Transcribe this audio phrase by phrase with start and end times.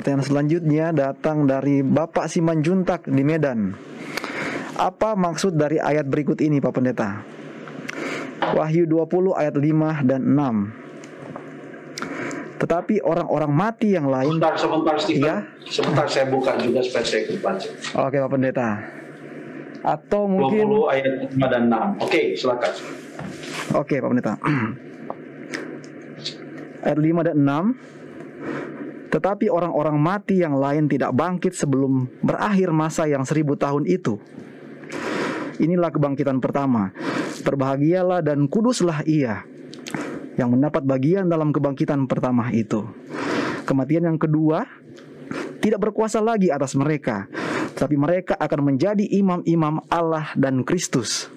[0.00, 3.76] pertanyaan selanjutnya datang dari Bapak Simanjuntak di Medan.
[4.80, 7.20] Apa maksud dari ayat berikut ini Pak Pendeta?
[8.56, 12.64] Wahyu 20 ayat 5 dan 6.
[12.64, 15.20] Tetapi orang-orang mati yang lain Sebentar, sebentar, Stephen.
[15.20, 15.36] Iya?
[15.68, 17.68] Sebentar saya buka juga supaya saya ikut baca.
[18.08, 18.80] Oke Pak Pendeta.
[19.84, 22.08] Atau 20 mungkin ayat 5 dan 6.
[22.08, 22.72] Oke, silakan.
[23.76, 24.40] Oke Pak Pendeta.
[26.88, 27.99] Ayat 5 dan 6.
[29.10, 34.22] Tetapi orang-orang mati yang lain tidak bangkit sebelum berakhir masa yang seribu tahun itu.
[35.58, 36.94] Inilah kebangkitan pertama.
[37.42, 39.42] Berbahagialah dan kuduslah ia
[40.38, 42.86] yang mendapat bagian dalam kebangkitan pertama itu.
[43.66, 44.64] Kematian yang kedua
[45.60, 47.28] tidak berkuasa lagi atas mereka,
[47.76, 51.28] tapi mereka akan menjadi imam-imam Allah dan Kristus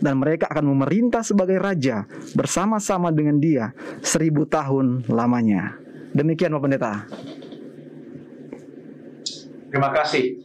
[0.00, 5.89] dan mereka akan memerintah sebagai raja bersama-sama dengan dia seribu tahun lamanya.
[6.10, 6.92] Demikian Pak Pendeta.
[9.70, 10.42] Terima kasih.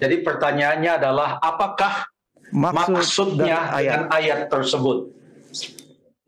[0.00, 2.08] Jadi pertanyaannya adalah apakah
[2.52, 3.80] Maksud maksudnya ayat.
[3.80, 5.12] dengan ayat tersebut?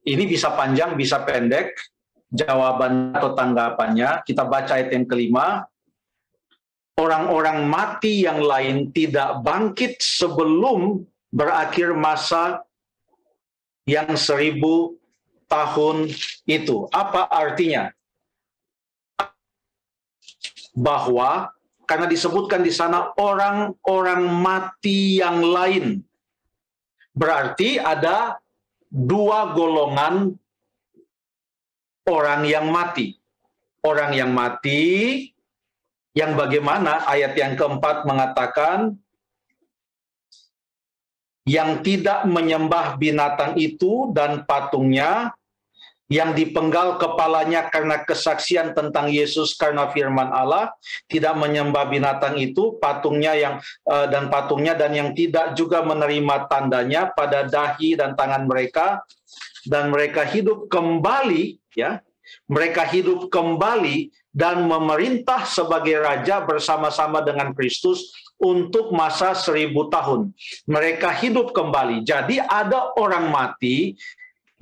[0.04, 1.72] Ini bisa panjang, bisa pendek.
[2.34, 5.64] Jawaban atau tanggapannya kita baca ayat yang kelima.
[6.94, 11.02] Orang-orang mati yang lain tidak bangkit sebelum
[11.34, 12.62] berakhir masa
[13.86, 14.94] yang seribu
[15.50, 16.10] tahun
[16.46, 16.86] itu.
[16.94, 17.90] Apa artinya?
[20.74, 21.54] Bahwa
[21.86, 26.02] karena disebutkan di sana orang-orang mati yang lain.
[27.14, 28.42] Berarti ada
[28.90, 30.34] dua golongan
[32.10, 33.14] orang yang mati.
[33.84, 35.28] Orang yang mati
[36.14, 38.96] yang bagaimana ayat yang keempat mengatakan
[41.44, 45.36] yang tidak menyembah binatang itu dan patungnya
[46.12, 50.76] yang dipenggal kepalanya karena kesaksian tentang Yesus karena firman Allah
[51.08, 53.54] tidak menyembah binatang itu patungnya yang
[53.88, 59.00] eh, dan patungnya dan yang tidak juga menerima tandanya pada dahi dan tangan mereka
[59.64, 62.04] dan mereka hidup kembali ya
[62.48, 68.10] mereka hidup kembali dan memerintah sebagai raja bersama-sama dengan Kristus
[68.40, 70.34] untuk masa seribu tahun.
[70.66, 72.02] Mereka hidup kembali.
[72.02, 73.94] Jadi ada orang mati,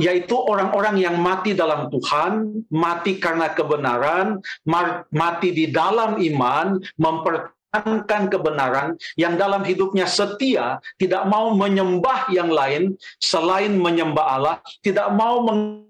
[0.02, 4.42] yaitu orang-orang yang mati dalam Tuhan, mati karena kebenaran,
[5.14, 12.98] mati di dalam iman, mempertahankan kebenaran, yang dalam hidupnya setia, tidak mau menyembah yang lain
[13.22, 15.86] selain menyembah Allah, tidak mau meng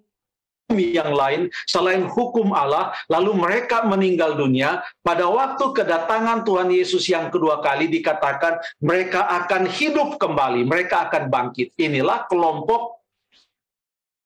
[0.72, 4.80] yang lain selain hukum Allah, lalu mereka meninggal dunia.
[5.04, 11.28] Pada waktu kedatangan Tuhan Yesus yang kedua kali dikatakan mereka akan hidup kembali, mereka akan
[11.28, 11.76] bangkit.
[11.76, 13.01] Inilah kelompok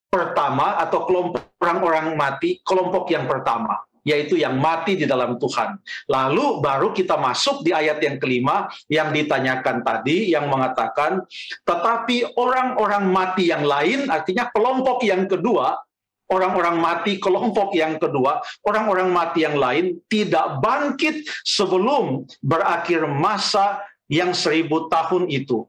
[0.09, 5.83] pertama atau kelompok orang-orang mati, kelompok yang pertama yaitu yang mati di dalam Tuhan.
[6.07, 11.27] Lalu baru kita masuk di ayat yang kelima yang ditanyakan tadi yang mengatakan
[11.67, 15.83] tetapi orang-orang mati yang lain artinya kelompok yang kedua
[16.31, 24.35] orang-orang mati kelompok yang kedua, orang-orang mati yang lain tidak bangkit sebelum berakhir masa yang
[24.35, 25.67] seribu tahun itu.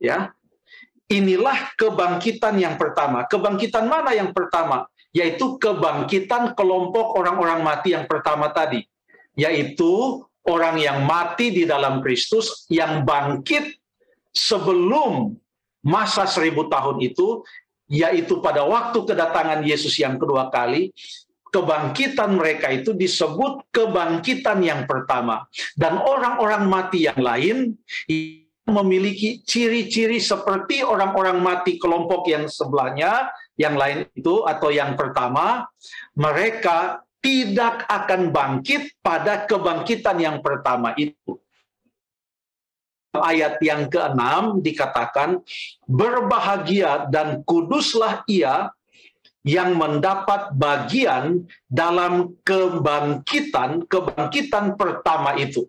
[0.00, 0.32] Ya,
[1.10, 3.26] inilah kebangkitan yang pertama.
[3.26, 4.86] Kebangkitan mana yang pertama?
[5.10, 8.86] Yaitu kebangkitan kelompok orang-orang mati yang pertama tadi,
[9.34, 13.74] yaitu orang yang mati di dalam Kristus yang bangkit
[14.30, 15.34] sebelum
[15.82, 17.42] masa seribu tahun itu
[17.90, 20.94] yaitu pada waktu kedatangan Yesus yang kedua kali,
[21.50, 25.50] kebangkitan mereka itu disebut kebangkitan yang pertama.
[25.74, 27.74] Dan orang-orang mati yang lain
[28.68, 35.66] memiliki ciri-ciri seperti orang-orang mati kelompok yang sebelahnya, yang lain itu atau yang pertama,
[36.16, 41.36] mereka tidak akan bangkit pada kebangkitan yang pertama itu.
[43.10, 45.42] Ayat yang keenam dikatakan
[45.84, 48.70] berbahagia dan kuduslah ia
[49.42, 55.66] yang mendapat bagian dalam kebangkitan kebangkitan pertama itu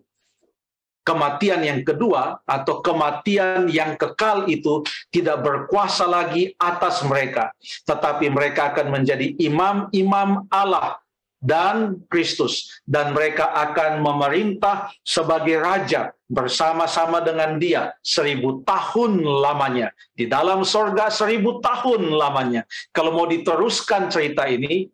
[1.02, 7.50] kematian yang kedua atau kematian yang kekal itu tidak berkuasa lagi atas mereka.
[7.86, 11.02] Tetapi mereka akan menjadi imam-imam Allah
[11.42, 12.80] dan Kristus.
[12.86, 19.90] Dan mereka akan memerintah sebagai raja bersama-sama dengan dia seribu tahun lamanya.
[20.14, 22.62] Di dalam sorga seribu tahun lamanya.
[22.94, 24.86] Kalau mau diteruskan cerita ini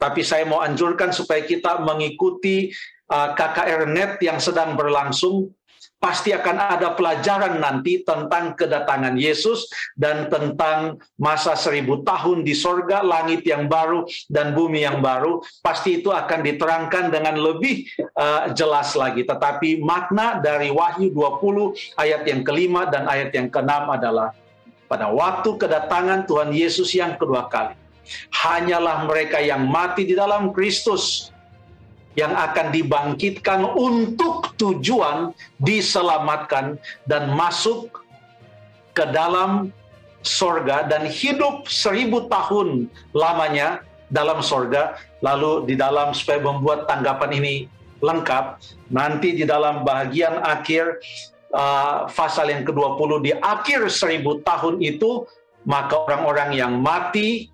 [0.00, 2.72] tapi saya mau anjurkan supaya kita mengikuti
[3.10, 5.50] uh, KKR Net yang sedang berlangsung
[6.00, 13.04] pasti akan ada pelajaran nanti tentang kedatangan Yesus dan tentang masa seribu tahun di sorga,
[13.04, 15.44] langit yang baru dan bumi yang baru.
[15.60, 17.84] Pasti itu akan diterangkan dengan lebih
[18.16, 19.28] uh, jelas lagi.
[19.28, 24.32] Tetapi makna dari Wahyu 20 ayat yang kelima dan ayat yang keenam adalah
[24.88, 27.76] pada waktu kedatangan Tuhan Yesus yang kedua kali.
[28.32, 31.30] Hanyalah mereka yang mati di dalam Kristus
[32.18, 35.30] yang akan dibangkitkan untuk tujuan
[35.62, 38.02] diselamatkan dan masuk
[38.90, 39.70] ke dalam
[40.20, 43.80] sorga dan hidup seribu tahun lamanya
[44.10, 44.98] dalam sorga.
[45.22, 47.54] Lalu di dalam supaya membuat tanggapan ini
[48.00, 48.58] lengkap
[48.90, 50.98] nanti di dalam bagian akhir
[51.52, 52.08] uh,
[52.48, 55.28] yang ke-20 di akhir seribu tahun itu
[55.68, 57.52] maka orang-orang yang mati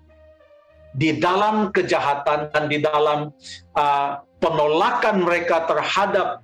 [0.97, 3.29] di dalam kejahatan dan di dalam
[3.77, 4.11] uh,
[4.41, 6.41] penolakan mereka terhadap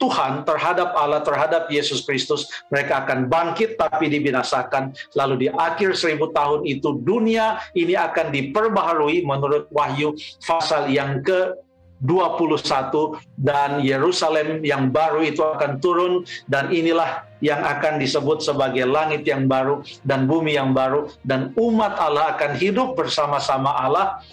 [0.00, 4.96] Tuhan, terhadap Allah, terhadap Yesus Kristus, mereka akan bangkit tapi dibinasakan.
[5.12, 11.52] Lalu di akhir seribu tahun itu dunia ini akan diperbaharui menurut Wahyu pasal yang ke
[12.00, 19.24] 21 dan Yerusalem yang baru itu akan turun dan inilah yang akan disebut sebagai langit
[19.28, 24.24] yang baru dan bumi yang baru dan umat Allah akan hidup bersama-sama Allah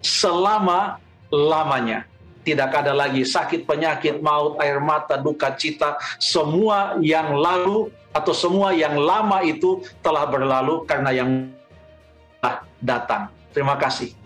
[0.00, 0.96] selama
[1.28, 2.08] lamanya
[2.40, 8.72] tidak ada lagi sakit, penyakit, maut, air mata, duka cita, semua yang lalu atau semua
[8.72, 11.52] yang lama itu telah berlalu karena yang
[12.80, 13.28] datang.
[13.52, 14.16] Terima kasih.